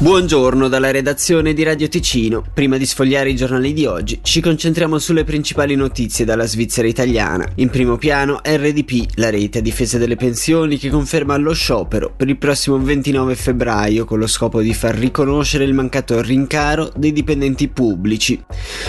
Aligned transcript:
Buongiorno 0.00 0.68
dalla 0.68 0.92
redazione 0.92 1.52
di 1.52 1.64
Radio 1.64 1.88
Ticino. 1.88 2.44
Prima 2.54 2.76
di 2.76 2.86
sfogliare 2.86 3.30
i 3.30 3.34
giornali 3.34 3.72
di 3.72 3.84
oggi, 3.84 4.20
ci 4.22 4.40
concentriamo 4.40 4.96
sulle 4.96 5.24
principali 5.24 5.74
notizie 5.74 6.24
dalla 6.24 6.46
Svizzera 6.46 6.86
italiana. 6.86 7.44
In 7.56 7.68
primo 7.68 7.96
piano 7.96 8.38
RDP, 8.40 9.14
la 9.16 9.28
rete 9.28 9.58
a 9.58 9.60
difesa 9.60 9.98
delle 9.98 10.14
pensioni 10.14 10.78
che 10.78 10.88
conferma 10.88 11.36
lo 11.36 11.52
sciopero 11.52 12.14
per 12.16 12.28
il 12.28 12.38
prossimo 12.38 12.78
29 12.78 13.34
febbraio 13.34 14.04
con 14.04 14.20
lo 14.20 14.28
scopo 14.28 14.60
di 14.60 14.72
far 14.72 14.94
riconoscere 14.94 15.64
il 15.64 15.74
mancato 15.74 16.22
rincaro 16.22 16.92
dei 16.94 17.12
dipendenti 17.12 17.66
pubblici. 17.66 18.40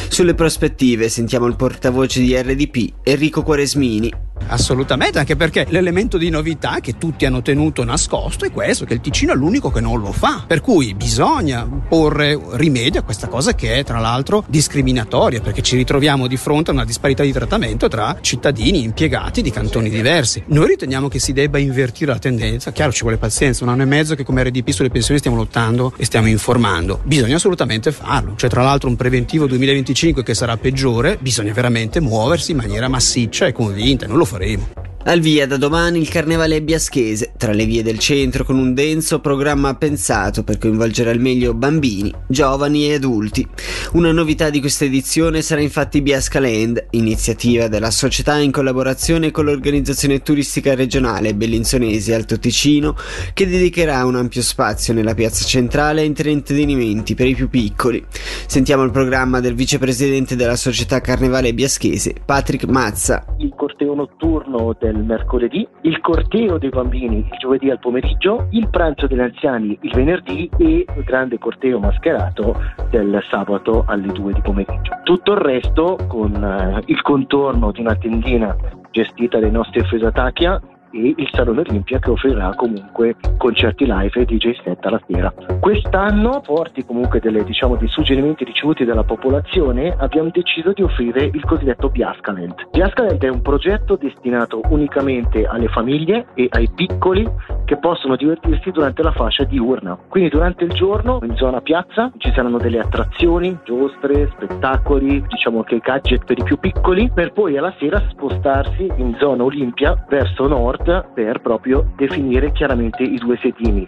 Sulle 0.10 0.36
prospettive 0.36 1.10
sentiamo 1.10 1.48
il 1.48 1.55
portavoce 1.55 2.20
di 2.20 2.36
RDP, 2.36 2.98
Enrico 3.02 3.41
Quaresmini, 3.41 4.14
Assolutamente, 4.48 5.20
anche 5.20 5.36
perché 5.36 5.66
l'elemento 5.70 6.18
di 6.18 6.30
novità 6.30 6.80
che 6.82 6.98
tutti 6.98 7.26
hanno 7.26 7.42
tenuto 7.42 7.84
nascosto 7.84 8.46
è 8.46 8.52
questo, 8.52 8.86
che 8.86 8.96
il 8.96 9.02
Ticino 9.02 9.34
è 9.34 9.36
l'unico 9.36 9.70
che 9.71 9.80
non 9.80 10.00
lo 10.00 10.11
fa. 10.11 10.43
Per 10.47 10.61
cui 10.61 10.93
bisogna 10.93 11.68
porre 11.68 12.39
rimedio 12.52 13.00
a 13.00 13.04
questa 13.04 13.28
cosa 13.28 13.54
che 13.54 13.75
è 13.75 13.83
tra 13.83 14.00
l'altro 14.00 14.44
discriminatoria, 14.47 15.42
perché 15.42 15.61
ci 15.61 15.75
ritroviamo 15.75 16.28
di 16.28 16.38
fronte 16.38 16.71
a 16.71 16.74
una 16.74 16.86
disparità 16.86 17.24
di 17.24 17.32
trattamento 17.32 17.88
tra 17.88 18.18
cittadini 18.21 18.83
impiegati 18.83 19.42
di 19.42 19.52
cantoni 19.52 19.89
diversi. 19.89 20.44
Noi 20.47 20.68
riteniamo 20.68 21.08
che 21.08 21.19
si 21.19 21.33
debba 21.33 21.58
invertire 21.58 22.11
la 22.11 22.19
tendenza, 22.19 22.71
chiaro 22.71 22.92
ci 22.92 23.02
vuole 23.02 23.18
pazienza, 23.18 23.64
un 23.64 23.69
anno 23.69 23.83
e 23.83 23.86
mezzo 23.86 24.16
che 24.16 24.24
come 24.24 24.44
RDP 24.44 24.69
sulle 24.69 24.89
pensioni 24.89 25.19
stiamo 25.19 25.38
lottando 25.38 25.94
e 25.97 26.06
stiamo 26.06 26.28
informando. 26.28 27.02
Bisogna 27.04 27.36
assolutamente 27.36 27.92
farlo. 27.92 28.33
C'è 28.36 28.47
tra 28.47 28.64
l'altro 28.64 28.89
un 28.89 28.96
preventivo 28.96 29.47
2025 29.47 30.24
che 30.24 30.33
sarà 30.33 30.58
peggiore, 30.58 31.18
bisogna 31.19 31.54
veramente 31.54 32.00
muoversi 32.00 32.52
in 32.52 32.58
maniera 32.58 32.88
massiccia 32.88 33.45
e 33.45 33.52
convinta, 33.52 34.08
non 34.08 34.17
lo 34.17 34.25
فریم 34.30 34.78
Al 35.02 35.22
via 35.22 35.48
da 35.48 35.56
domani 35.56 36.00
il 36.00 36.09
Carnevale 36.09 36.62
Biaschese, 36.62 37.31
tra 37.38 37.53
le 37.53 37.66
vie 37.66 37.81
del 37.81 38.00
centro 38.00 38.44
con 38.44 38.58
un 38.58 38.73
denso 38.73 39.22
programma 39.22 39.73
pensato 39.75 40.44
per 40.44 40.58
coinvolgere 40.58 41.09
al 41.09 41.22
meglio 41.22 41.53
bambini, 41.53 42.14
giovani 42.28 42.89
e 42.89 42.95
adulti. 42.95 43.47
Una 43.94 44.11
novità 44.11 44.50
di 44.50 44.59
questa 44.59 44.83
edizione 44.83 45.41
sarà 45.41 45.61
infatti 45.61 46.02
Biasca 46.02 46.41
Land, 46.41 46.88
iniziativa 46.91 47.69
della 47.69 47.91
società 47.91 48.38
in 48.39 48.52
collaborazione 48.52 49.31
con 49.31 49.45
l'organizzazione 49.45 50.22
turistica 50.22 50.75
regionale 50.75 51.34
Bellinzonese 51.34 52.13
Alto 52.13 52.38
Ticino, 52.38 52.95
che 53.34 53.47
dedicherà 53.47 54.03
un 54.03 54.17
ampio 54.17 54.41
spazio 54.41 54.94
nella 54.94 55.13
piazza 55.13 55.45
centrale 55.45 56.02
a 56.02 56.03
intrattenimenti 56.03 57.16
per 57.16 57.28
i 57.28 57.36
più 57.36 57.50
piccoli. 57.50 58.06
Sentiamo 58.45 58.84
il 58.84 58.91
programma 58.91 59.39
del 59.39 59.56
vicepresidente 59.56 60.36
della 60.36 60.58
società 60.58 61.00
Carnevale 61.00 61.53
Biaschese, 61.53 62.16
Patrick 62.23 62.66
Mazza. 62.66 63.25
Il 63.38 63.53
corteo 63.56 63.95
notturno 63.95 64.75
del 64.78 64.88
mercoledì, 64.97 65.67
il 65.81 65.99
corteo 66.01 66.57
dei 66.57 66.69
bambini 66.69 67.17
il 67.17 67.37
giovedì 67.37 67.69
al 67.69 67.79
pomeriggio, 67.79 68.47
il 68.51 68.69
pranzo 68.69 69.07
degli 69.07 69.19
anziani 69.19 69.77
il 69.81 69.91
venerdì 69.93 70.49
e 70.57 70.85
il 70.95 71.03
grande 71.03 71.37
corteo 71.37 71.79
mascherato 71.79 72.55
del 72.89 73.21
sabato 73.29 73.83
alle 73.87 74.11
2 74.11 74.33
di 74.33 74.41
pomeriggio. 74.41 74.99
Tutto 75.03 75.33
il 75.33 75.39
resto 75.39 75.97
con 76.07 76.33
eh, 76.43 76.81
il 76.85 77.01
contorno 77.01 77.71
di 77.71 77.81
una 77.81 77.95
tendina 77.95 78.55
gestita 78.91 79.39
dai 79.39 79.51
nostri 79.51 79.83
Fesatachia 79.83 80.59
e 80.91 81.13
il 81.15 81.29
Salone 81.31 81.61
Olimpia 81.61 81.99
che 81.99 82.09
offrirà 82.09 82.53
comunque 82.55 83.15
concerti 83.37 83.85
live 83.85 84.21
e 84.21 84.25
DJ 84.25 84.51
set 84.63 84.85
alla 84.85 85.01
sera. 85.07 85.33
Quest'anno, 85.59 86.41
forti 86.43 86.83
comunque 86.85 87.19
delle, 87.19 87.43
diciamo, 87.43 87.75
dei 87.75 87.87
suggerimenti 87.87 88.43
ricevuti 88.43 88.85
dalla 88.85 89.03
popolazione, 89.03 89.95
abbiamo 89.97 90.29
deciso 90.31 90.71
di 90.73 90.81
offrire 90.81 91.25
il 91.25 91.43
cosiddetto 91.45 91.89
Biascalent. 91.89 92.69
Biascalent 92.71 93.23
è 93.23 93.29
un 93.29 93.41
progetto 93.41 93.95
destinato 93.95 94.61
unicamente 94.69 95.45
alle 95.45 95.67
famiglie 95.67 96.27
e 96.33 96.47
ai 96.49 96.69
piccoli 96.73 97.27
che 97.65 97.77
possono 97.77 98.15
divertirsi 98.15 98.71
durante 98.71 99.03
la 99.03 99.11
fascia 99.11 99.43
diurna. 99.43 99.97
Quindi 100.07 100.29
durante 100.29 100.63
il 100.63 100.71
giorno 100.71 101.19
in 101.23 101.35
zona 101.35 101.61
piazza 101.61 102.11
ci 102.17 102.31
saranno 102.33 102.57
delle 102.57 102.79
attrazioni, 102.79 103.57
giostre, 103.63 104.29
spettacoli, 104.33 105.23
diciamo 105.27 105.63
che 105.63 105.78
gadget 105.78 106.25
per 106.25 106.39
i 106.39 106.44
più 106.44 106.57
piccoli, 106.57 107.11
per 107.13 107.31
poi 107.31 107.57
alla 107.57 107.73
sera 107.78 108.01
spostarsi 108.09 108.91
in 108.95 109.16
zona 109.19 109.44
Olimpia 109.44 110.05
verso 110.09 110.47
nord 110.47 110.78
Sport 110.79 111.13
per 111.13 111.41
proprio 111.41 111.91
definire 111.95 112.51
chiaramente 112.51 113.03
i 113.03 113.17
due 113.17 113.38
sedini. 113.41 113.88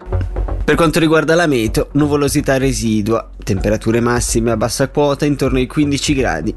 Per 0.63 0.75
quanto 0.75 0.99
riguarda 0.99 1.35
la 1.35 1.47
meteo, 1.47 1.87
nuvolosità 1.93 2.57
residua, 2.57 3.29
temperature 3.43 3.99
massime 3.99 4.51
a 4.51 4.57
bassa 4.57 4.89
quota 4.89 5.25
intorno 5.25 5.57
ai 5.57 5.67
15 5.67 6.13
gradi. 6.13 6.55